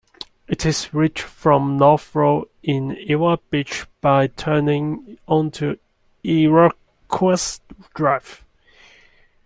[0.47, 5.75] It is reached from North Road in Ewa Beach by turning onto
[6.23, 7.59] Iroquois
[7.93, 8.43] Drive.